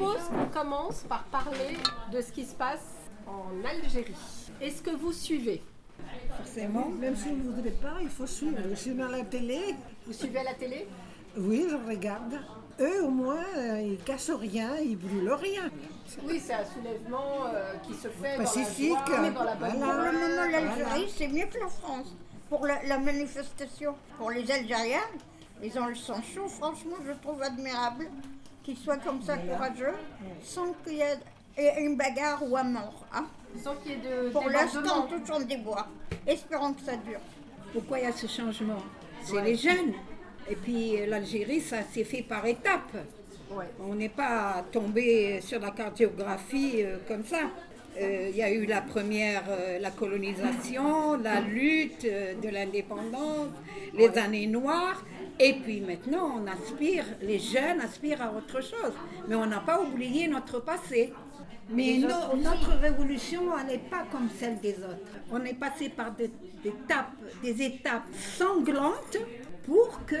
propose 0.00 0.22
qu'on 0.28 0.46
commence 0.60 1.04
par 1.08 1.24
parler 1.24 1.76
de 2.12 2.20
ce 2.20 2.32
qui 2.32 2.44
se 2.44 2.54
passe 2.54 2.84
en 3.26 3.50
Algérie. 3.68 4.14
Est-ce 4.60 4.82
que 4.82 4.90
vous 4.90 5.12
suivez? 5.12 5.62
Forcément, 6.36 6.88
même 6.88 7.14
si 7.16 7.28
vous 7.28 7.36
ne 7.36 7.42
voudrez 7.54 7.70
pas, 7.72 7.96
il 8.00 8.08
faut 8.08 8.26
suivre. 8.26 8.56
Je 8.70 8.74
suis 8.74 8.94
dans 8.94 9.08
la 9.08 9.22
télé. 9.22 9.74
Vous 10.06 10.12
suivez 10.12 10.38
à 10.38 10.44
la 10.44 10.54
télé? 10.54 10.88
Oui, 11.36 11.66
je 11.68 11.76
regarde. 11.76 12.38
Eux, 12.80 13.04
au 13.04 13.10
moins, 13.10 13.44
euh, 13.58 13.82
ils 13.82 13.98
cassent 14.02 14.30
rien, 14.30 14.76
ils 14.78 14.96
brûlent 14.96 15.32
rien. 15.34 15.70
Oui, 16.24 16.40
c'est 16.42 16.54
un 16.54 16.64
soulèvement 16.64 17.44
euh, 17.52 17.74
qui 17.86 17.92
se 17.94 18.08
fait 18.08 18.38
Pacifique, 18.38 18.90
dans 18.92 18.98
la 18.98 19.06
joie, 19.06 19.20
mais 19.20 19.30
dans 19.30 19.42
la 19.44 19.54
bonne 19.54 19.70
voilà. 19.76 19.92
Pour 19.92 20.04
le 20.04 20.12
moment, 20.12 20.34
Voilà. 20.34 20.60
l'Algérie, 20.60 21.12
c'est 21.14 21.28
mieux 21.28 21.44
que 21.46 21.58
la 21.58 21.68
France. 21.68 22.16
Pour 22.48 22.66
la, 22.66 22.82
la 22.84 22.98
manifestation, 22.98 23.94
pour 24.16 24.30
les 24.30 24.50
Algériens, 24.50 24.98
ils 25.62 25.78
ont 25.78 25.86
le 25.86 25.94
sang 25.94 26.20
chaud. 26.22 26.48
Franchement, 26.48 26.96
je 27.06 27.12
trouve 27.12 27.42
admirable 27.42 28.08
soient 28.76 28.98
comme 28.98 29.22
ça 29.22 29.36
courageux, 29.38 29.94
sans 30.42 30.72
qu'il 30.84 30.94
y 30.94 31.00
ait 31.00 31.82
une 31.82 31.96
bagarre 31.96 32.42
ou 32.48 32.56
un 32.56 32.64
mort. 32.64 33.04
hein. 33.12 33.26
Sans 33.62 33.74
qu'il 33.76 33.92
y 33.92 33.94
ait 33.94 33.98
de 34.26 34.30
Pour 34.30 34.48
l'instant, 34.48 35.06
touchons 35.08 35.40
des 35.40 35.56
bois. 35.56 35.86
Espérons 36.26 36.72
que 36.72 36.82
ça 36.82 36.96
dure. 36.96 37.20
Pourquoi 37.72 37.98
il 37.98 38.04
y 38.04 38.06
a 38.06 38.12
ce 38.12 38.26
changement? 38.26 38.82
C'est 39.24 39.34
Ouais. 39.34 39.44
les 39.44 39.56
jeunes. 39.56 39.92
Et 40.48 40.56
puis 40.56 41.04
l'Algérie, 41.06 41.60
ça 41.60 41.82
s'est 41.82 42.04
fait 42.04 42.22
par 42.22 42.44
étapes. 42.46 42.96
Ouais. 43.50 43.66
On 43.80 43.94
n'est 43.94 44.08
pas 44.08 44.64
tombé 44.72 45.40
sur 45.40 45.60
la 45.60 45.70
cartographie 45.72 46.82
euh, 46.82 46.98
comme 47.08 47.24
ça. 47.24 47.38
Euh, 47.98 48.28
Il 48.30 48.36
y 48.36 48.42
a 48.42 48.50
eu 48.50 48.66
la 48.66 48.80
première, 48.80 49.42
euh, 49.48 49.78
la 49.78 49.90
colonisation, 49.90 51.16
la 51.16 51.40
lutte 51.40 52.04
euh, 52.04 52.34
de 52.34 52.48
l'indépendance, 52.48 53.48
les 53.94 54.16
années 54.18 54.46
noires. 54.46 55.04
Et 55.38 55.54
puis 55.54 55.80
maintenant, 55.80 56.36
on 56.40 56.46
aspire, 56.46 57.04
les 57.22 57.38
jeunes 57.38 57.80
aspirent 57.80 58.22
à 58.22 58.32
autre 58.32 58.60
chose. 58.60 58.92
Mais 59.28 59.34
on 59.34 59.46
n'a 59.46 59.60
pas 59.60 59.80
oublié 59.82 60.28
notre 60.28 60.60
passé. 60.60 61.12
Mais 61.68 61.98
no- 61.98 62.36
notre 62.36 62.72
révolution, 62.80 63.42
elle 63.58 63.66
n'est 63.72 63.78
pas 63.78 64.04
comme 64.10 64.28
celle 64.38 64.58
des 64.60 64.74
autres. 64.74 65.12
On 65.30 65.44
est 65.44 65.54
passé 65.54 65.88
par 65.88 66.10
des, 66.12 66.28
des 66.62 66.68
étapes, 66.70 67.12
des 67.42 67.62
étapes 67.62 68.08
sanglantes 68.38 69.16
pour 69.64 70.04
que 70.04 70.16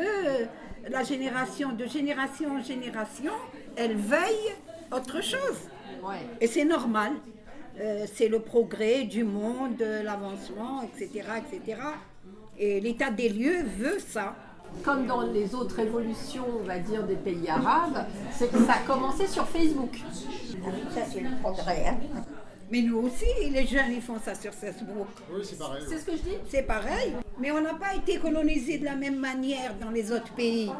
la 0.88 1.02
génération, 1.02 1.72
de 1.72 1.86
génération 1.86 2.52
en 2.56 2.62
génération, 2.62 3.32
elle 3.76 3.96
veille 3.96 4.54
autre 4.92 5.20
chose. 5.22 5.60
Ouais. 6.02 6.20
Et 6.40 6.46
c'est 6.46 6.64
normal. 6.64 7.12
Euh, 7.80 8.04
c'est 8.14 8.28
le 8.28 8.40
progrès 8.40 9.04
du 9.04 9.24
monde, 9.24 9.80
l'avancement, 10.04 10.82
etc., 10.82 11.26
etc. 11.38 11.80
Et 12.58 12.80
l'état 12.80 13.10
des 13.10 13.28
lieux 13.30 13.62
veut 13.78 13.98
ça. 13.98 14.34
Comme 14.84 15.06
dans 15.06 15.22
les 15.22 15.54
autres 15.54 15.76
révolutions, 15.76 16.44
on 16.60 16.64
va 16.64 16.78
dire, 16.78 17.02
des 17.04 17.16
pays 17.16 17.48
arabes, 17.48 18.04
c'est 18.32 18.52
que 18.52 18.58
ça 18.64 18.74
a 18.74 18.78
commencé 18.86 19.26
sur 19.26 19.46
Facebook. 19.48 19.98
Ça, 20.94 21.00
c'est 21.10 21.20
le 21.20 21.30
progrès. 21.42 21.86
hein. 21.88 22.22
Mais 22.70 22.82
nous 22.82 22.98
aussi, 22.98 23.24
les 23.50 23.66
jeunes, 23.66 23.92
ils 23.92 24.00
font 24.02 24.18
ça 24.24 24.34
sur 24.34 24.52
Facebook. 24.54 25.08
Oui, 25.32 25.40
c'est 25.42 25.58
pareil. 25.58 25.82
C'est 25.88 25.98
ce 25.98 26.04
que 26.06 26.12
je 26.12 26.22
dis 26.22 26.36
C'est 26.48 26.62
pareil, 26.62 27.14
mais 27.38 27.50
on 27.50 27.60
n'a 27.60 27.74
pas 27.74 27.94
été 27.96 28.18
colonisé 28.18 28.78
de 28.78 28.84
la 28.84 28.94
même 28.94 29.16
manière 29.18 29.74
dans 29.80 29.90
les 29.90 30.12
autres 30.12 30.32
pays. 30.34 30.70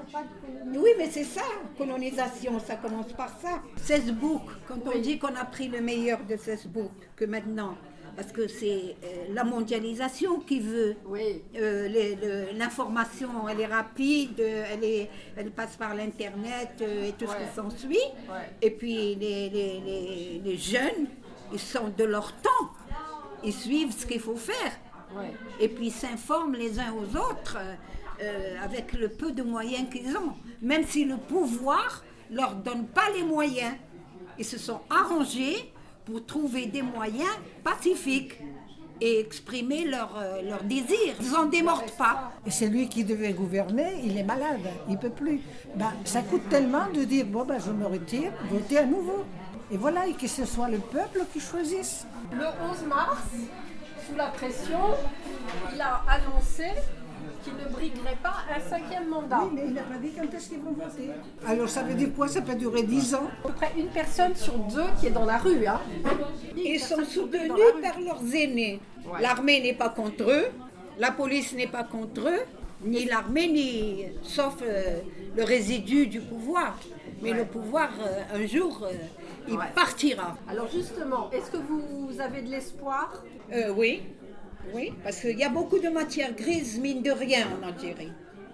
Oui, 0.74 0.91
mais 0.98 1.08
c'est 1.10 1.24
ça, 1.24 1.42
colonisation, 1.77 2.58
ça 2.60 2.77
commence 2.77 3.12
par 3.12 3.30
ça. 3.41 3.60
Facebook, 3.77 4.42
quand 4.69 4.78
on 4.86 4.98
dit 5.00 5.19
qu'on 5.19 5.34
a 5.34 5.44
pris 5.44 5.69
le 5.69 5.80
meilleur 5.80 6.20
de 6.28 6.36
Facebook, 6.36 6.92
que 7.16 7.24
maintenant, 7.24 7.77
parce 8.16 8.32
que 8.32 8.47
c'est 8.48 8.97
euh, 9.04 9.06
la 9.32 9.44
mondialisation 9.44 10.41
qui 10.41 10.60
veut. 10.60 10.97
Oui. 11.06 11.42
Euh, 11.56 11.88
le- 11.88 12.58
L'information, 12.58 13.28
elle 13.48 13.60
est 13.60 13.66
rapide, 13.66 14.38
elle, 14.41 14.84
est, 14.84 15.08
elle 15.36 15.50
passe 15.50 15.77
par 15.77 15.94
l'Internet 15.94 16.70
euh, 16.82 17.08
et 17.08 17.12
tout 17.12 17.25
Ouais. 17.27 17.30
ce 17.30 17.48
qui 17.50 17.54
s'ensuit. 17.54 17.97
Ouais. 18.28 18.50
Et 18.62 18.70
puis 18.70 19.14
les, 19.14 19.48
les- 19.48 19.80
les- 19.86 20.41
les 20.44 20.56
jeunes, 20.56 21.06
ils 21.53 21.59
sont 21.59 21.89
de 21.97 22.05
leur 22.05 22.33
temps. 22.33 22.70
Ils 23.45 23.53
suivent 23.53 23.93
ce 23.93 24.06
qu'il 24.06 24.20
faut 24.20 24.37
faire. 24.37 24.73
Ouais. 25.17 25.33
Et 25.59 25.69
puis 25.69 25.87
ils 25.87 25.93
s'informent 25.93 26.55
les 26.55 26.78
uns 26.78 26.93
aux 26.93 27.16
autres 27.16 27.56
euh, 27.59 27.75
euh, 28.22 28.56
avec 28.62 28.93
le 28.93 29.09
peu 29.09 29.33
de 29.33 29.43
moyens 29.43 29.89
qu'ils 29.91 30.16
ont. 30.16 30.34
Même 30.62 30.84
si 30.84 31.05
le 31.05 31.16
pouvoir 31.16 32.05
leur 32.31 32.55
donne 32.55 32.87
pas 32.87 33.10
les 33.15 33.25
moyens. 33.25 33.75
Ils 34.39 34.44
se 34.44 34.59
sont 34.59 34.81
arrangés 34.89 35.72
pour 36.05 36.25
trouver 36.25 36.66
des 36.66 36.83
moyens 36.83 37.31
pacifiques 37.65 38.39
et 39.00 39.21
exprimer 39.21 39.84
leur, 39.84 40.16
euh, 40.19 40.43
leur 40.43 40.62
désir. 40.62 41.15
Ils 41.21 41.33
n'en 41.33 41.47
démordent 41.47 41.91
pas. 41.97 42.33
Et 42.47 42.50
c'est 42.50 42.69
lui 42.69 42.89
qui 42.89 43.05
devait 43.05 43.33
gouverner, 43.33 44.00
il 44.05 44.16
est 44.16 44.22
malade, 44.22 44.60
il 44.89 44.94
ne 44.94 44.99
peut 44.99 45.10
plus. 45.10 45.41
Ben, 45.75 45.93
ça 46.05 46.22
coûte 46.22 46.49
tellement 46.50 46.89
de 46.94 47.05
dire, 47.05 47.27
bon, 47.27 47.44
ben, 47.44 47.59
je 47.59 47.71
me 47.71 47.87
retire, 47.87 48.33
votez 48.50 48.78
à 48.78 48.87
nouveau. 48.87 49.25
Et 49.72 49.76
voilà, 49.76 50.06
et 50.06 50.14
que 50.14 50.26
ce 50.26 50.44
soit 50.44 50.69
le 50.69 50.78
peuple 50.78 51.20
qui 51.32 51.41
choisisse. 51.41 52.06
Le 52.32 52.44
11 52.44 52.86
mars, 52.88 53.22
sous 54.06 54.16
la 54.16 54.26
pression, 54.26 54.81
il 55.72 55.81
a 55.81 56.03
annoncé 56.08 56.64
qu'il 57.44 57.54
ne 57.54 57.72
briguerait 57.72 58.19
pas 58.22 58.38
un 58.54 58.60
cinquième 58.60 59.09
mandat. 59.09 59.41
Oui, 59.44 59.50
mais 59.54 59.62
il 59.69 59.72
n'a 59.72 59.82
pas 59.82 59.98
dit 59.98 60.10
quand 60.16 60.34
est-ce 60.34 60.48
qu'ils 60.48 60.59
vont 60.59 60.72
voter. 60.72 61.10
Alors 61.47 61.69
ça 61.69 61.82
veut 61.82 61.94
dire 61.94 62.09
quoi? 62.14 62.26
Ça 62.28 62.42
peut 62.42 62.54
durer 62.54 62.82
10 62.82 63.14
ans? 63.14 63.30
À 63.44 63.48
peu 63.48 63.54
près 63.54 63.72
une 63.78 63.88
personne 63.88 64.34
sur 64.34 64.54
deux 64.59 64.86
qui 64.98 65.06
est 65.06 65.10
dans 65.10 65.25
la 65.25 65.38
rue. 65.38 65.66
Hein. 65.66 65.80
Ils 66.56 66.80
sont 66.80 67.04
soutenus 67.04 67.53
par 67.80 68.00
leurs 68.00 68.34
aînés. 68.34 68.80
Ouais. 69.06 69.22
L'armée 69.22 69.60
n'est 69.60 69.75
pas 69.75 69.88
contre 69.88 70.30
eux, 70.30 70.47
la 70.98 71.12
police 71.12 71.54
n'est 71.54 71.66
pas 71.69 71.84
contre 71.84 72.28
eux, 72.28 72.41
ni 72.84 73.04
l'armée, 73.04 73.48
ni 73.48 74.04
sauf 74.22 74.56
euh, 74.62 75.00
le 75.36 75.44
résidu 75.44 76.06
du 76.06 76.20
pouvoir. 76.20 76.76
Mais 77.22 77.32
le 77.32 77.44
pouvoir, 77.44 77.91
euh, 78.00 78.42
un 78.42 78.47
jour, 78.47 78.80
euh, 78.82 78.92
il 79.49 79.55
Ouais. 79.56 79.65
partira. 79.75 80.37
Alors 80.49 80.69
justement, 80.71 81.31
est-ce 81.31 81.51
que 81.51 81.56
vous 81.56 82.21
avez 82.21 82.43
de 82.43 82.49
l'espoir? 82.51 83.23
Euh, 83.53 83.73
oui, 83.77 84.03
oui, 84.75 84.93
parce 85.03 85.21
qu'il 85.21 85.39
y 85.39 85.45
a 85.45 85.49
beaucoup 85.49 85.78
de 85.78 85.89
matières 85.89 86.33
grises, 86.34 86.78
mine 86.78 87.03
de 87.03 87.11
rien, 87.11 87.47
en 87.61 87.67
Algérie. 87.67 88.12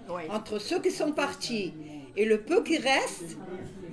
Oui. 0.09 0.23
Entre 0.31 0.57
ceux 0.59 0.79
qui 0.79 0.91
sont 0.91 1.11
partis 1.11 1.73
et 2.15 2.25
le 2.25 2.39
peu 2.41 2.63
qui 2.63 2.77
reste, 2.77 3.37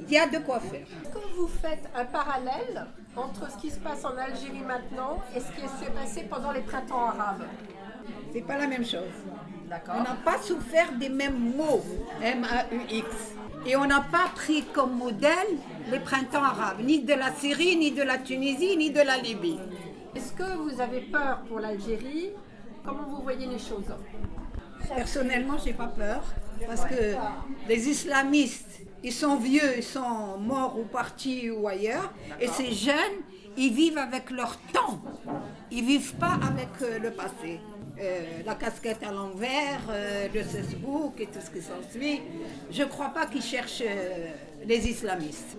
il 0.06 0.10
y 0.12 0.19
a 0.19 0.27
de 0.27 0.38
quoi 0.38 0.60
faire. 0.60 0.87
Est-ce 1.03 1.10
que 1.10 1.37
vous 1.37 1.49
faites 1.49 1.84
un 1.94 2.05
parallèle 2.05 2.87
entre 3.16 3.50
ce 3.50 3.56
qui 3.59 3.71
se 3.71 3.78
passe 3.78 4.05
en 4.05 4.16
Algérie 4.16 4.62
maintenant 4.66 5.22
et 5.34 5.41
ce 5.41 5.47
qui 5.53 5.66
s'est 5.78 5.91
passé 5.93 6.26
pendant 6.31 6.53
les 6.53 6.61
printemps 6.61 7.06
arabes? 7.09 7.44
C'est 8.32 8.43
pas 8.43 8.59
la 8.59 8.66
même 8.66 8.84
chose. 8.84 9.11
D'accord. 9.69 9.94
On 9.99 10.03
n'a 10.03 10.16
pas 10.25 10.38
souffert 10.43 10.93
des 10.99 11.09
mêmes 11.09 11.55
mots, 11.56 11.82
M-A-U-X. 12.22 13.06
Et 13.66 13.76
on 13.76 13.86
n'a 13.86 14.00
pas 14.00 14.28
pris 14.34 14.62
comme 14.75 14.97
modèle 14.97 15.56
les 15.91 16.00
printemps 16.00 16.42
arabes, 16.42 16.80
ni 16.82 17.00
de 17.00 17.14
la 17.14 17.32
Syrie, 17.32 17.76
ni 17.76 17.92
de 17.92 18.02
la 18.02 18.19
Tunisie, 18.19 18.76
ni 18.76 18.91
de 18.91 19.00
la 19.00 19.16
Libye. 19.16 19.58
Est-ce 20.14 20.32
que 20.32 20.56
vous 20.58 20.80
avez 20.80 21.00
peur 21.00 21.42
pour 21.48 21.60
l'Algérie? 21.60 22.30
Comment 22.84 23.04
vous 23.08 23.22
voyez 23.22 23.47
les 23.47 23.58
choses? 23.58 23.91
Personnellement, 24.94 25.56
j'ai 25.64 25.72
pas 25.72 25.86
peur, 25.86 26.22
parce 26.66 26.84
que 26.84 27.16
les 27.69 27.88
islamistes, 27.88 28.82
ils 29.02 29.12
sont 29.12 29.36
vieux, 29.36 29.78
ils 29.78 29.82
sont 29.82 30.38
morts 30.38 30.78
ou 30.78 30.84
partis 30.84 31.50
ou 31.50 31.66
ailleurs, 31.66 32.12
et 32.41 32.48
ces 32.48 32.70
jeunes, 32.72 33.19
ils 33.56 33.72
vivent 33.72 33.98
avec 33.98 34.31
leur 34.31 34.58
temps. 34.72 35.00
Ils 35.70 35.84
vivent 35.84 36.14
pas 36.16 36.38
avec 36.46 36.69
euh, 36.82 36.98
le 36.98 37.10
passé. 37.12 37.60
Euh, 38.00 38.22
la 38.44 38.56
casquette 38.56 39.05
à 39.05 39.12
l'envers, 39.12 39.81
euh, 39.88 40.27
le 40.34 40.43
Facebook 40.43 41.15
et 41.21 41.27
tout 41.27 41.38
ce 41.41 41.50
qui 41.50 41.62
s'ensuit. 41.62 42.22
Je 42.71 42.82
ne 42.82 42.88
crois 42.88 43.10
pas 43.10 43.27
qu'ils 43.27 43.43
cherchent 43.43 43.84
euh, 43.87 44.31
les 44.66 44.88
islamistes. 44.88 45.56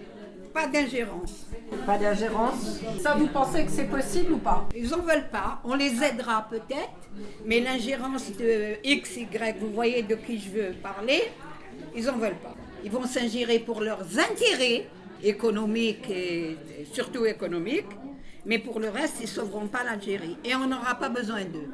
Pas 0.54 0.68
d'ingérence. 0.68 1.46
Pas 1.86 1.98
d'ingérence. 1.98 2.82
Ça, 3.02 3.14
vous 3.16 3.28
pensez 3.28 3.64
que 3.64 3.72
c'est 3.72 3.86
possible 3.90 4.34
ou 4.34 4.38
pas? 4.38 4.68
Ils 4.76 4.90
n'en 4.90 5.02
veulent 5.02 5.30
pas. 5.32 5.62
On 5.64 5.76
les 5.76 6.04
aidera 6.04 6.46
peut-être, 6.50 7.10
mais 7.46 7.62
l'ingérence 7.62 8.32
de 8.36 8.76
X, 8.84 9.16
Y, 9.16 9.58
vous 9.60 9.72
voyez 9.72 10.04
de 10.04 10.16
qui 10.16 10.38
je 10.38 10.50
veux 10.50 10.74
parler, 10.74 11.24
ils 11.96 12.06
n'en 12.06 12.18
veulent 12.18 12.36
pas. 12.36 12.56
Ils 12.84 12.92
vont 12.92 13.06
s'ingérer 13.06 13.60
pour 13.60 13.80
leurs 13.82 14.06
intérêts 14.20 14.88
économiques 15.24 16.10
et 16.10 16.58
surtout 16.92 17.26
économiques, 17.26 17.86
mais 18.46 18.60
pour 18.60 18.80
le 18.80 18.90
reste, 18.90 19.16
ils 19.20 19.24
ne 19.24 19.28
sauveront 19.28 19.68
pas 19.68 19.84
l'Algérie. 19.84 20.38
Et 20.44 20.56
on 20.56 20.68
n'aura 20.68 20.96
pas 20.96 21.10
besoin 21.10 21.44
d'eux. 21.46 21.70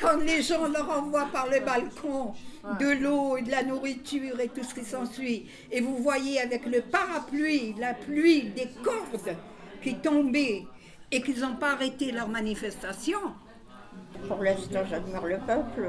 Quand 0.00 0.16
les 0.18 0.42
gens 0.42 0.66
leur 0.68 0.88
envoient 0.90 1.28
par 1.32 1.46
le 1.48 1.60
balcon 1.64 2.32
de 2.80 3.02
l'eau 3.02 3.36
et 3.36 3.42
de 3.42 3.50
la 3.50 3.62
nourriture 3.62 4.38
et 4.40 4.48
tout 4.48 4.62
ce 4.62 4.74
qui 4.74 4.84
s'ensuit, 4.84 5.46
et 5.72 5.80
vous 5.80 5.96
voyez 5.98 6.40
avec 6.40 6.66
le 6.66 6.80
parapluie, 6.82 7.74
la 7.78 7.94
pluie, 7.94 8.50
des 8.50 8.68
cordes 8.82 9.36
qui 9.82 9.94
tombaient 9.96 10.64
et 11.10 11.22
qu'ils 11.22 11.40
n'ont 11.40 11.56
pas 11.56 11.72
arrêté 11.72 12.12
leur 12.12 12.28
manifestation, 12.28 13.18
Pour 14.28 14.42
l'instant, 14.42 14.80
j'admire 14.88 15.24
le 15.24 15.38
peuple 15.38 15.88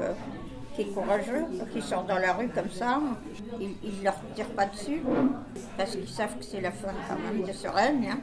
qui 0.74 0.82
est 0.82 0.94
courageux, 0.94 1.44
qui 1.72 1.82
sort 1.82 2.04
dans 2.04 2.18
la 2.18 2.32
rue 2.34 2.48
comme 2.48 2.70
ça. 2.70 3.00
Ils 3.60 3.98
ne 3.98 4.04
leur 4.04 4.14
tirent 4.34 4.50
pas 4.50 4.66
dessus 4.66 5.02
parce 5.76 5.90
qu'ils 5.96 6.08
savent 6.08 6.38
que 6.38 6.44
c'est 6.44 6.60
la 6.60 6.70
fin 6.70 6.92
quand 7.08 7.18
même 7.18 7.42
de 7.46 7.52
ce 7.52 7.66
règne. 7.68 8.10
hein. 8.12 8.20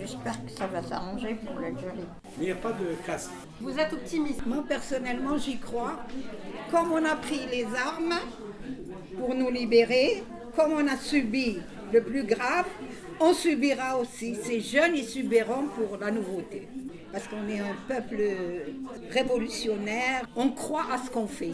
J'espère 0.00 0.44
que 0.44 0.50
ça 0.50 0.66
va 0.66 0.82
s'arranger 0.82 1.36
pour 1.44 1.60
l'Algérie. 1.60 2.06
Mais 2.38 2.44
il 2.44 2.44
n'y 2.44 2.50
a 2.50 2.56
pas 2.56 2.72
de 2.72 2.94
casse. 3.06 3.30
Vous 3.60 3.78
êtes 3.78 3.92
optimiste 3.92 4.46
Moi, 4.46 4.64
personnellement, 4.66 5.36
j'y 5.38 5.58
crois. 5.58 5.98
Comme 6.70 6.92
on 6.92 7.04
a 7.04 7.16
pris 7.16 7.40
les 7.50 7.64
armes 7.64 8.14
pour 9.18 9.34
nous 9.34 9.50
libérer, 9.50 10.22
comme 10.56 10.72
on 10.72 10.86
a 10.86 10.96
subi 10.96 11.58
le 11.92 12.02
plus 12.02 12.24
grave, 12.24 12.66
on 13.20 13.32
subira 13.34 13.98
aussi. 13.98 14.34
Ces 14.36 14.60
jeunes, 14.60 14.96
ils 14.96 15.06
subiront 15.06 15.66
pour 15.68 15.98
la 15.98 16.10
nouveauté. 16.10 16.68
Parce 17.12 17.26
qu'on 17.26 17.48
est 17.48 17.58
un 17.58 17.74
peuple 17.88 18.22
révolutionnaire, 19.10 20.26
on 20.36 20.50
croit 20.50 20.86
à 20.92 20.98
ce 20.98 21.10
qu'on 21.10 21.26
fait. 21.26 21.52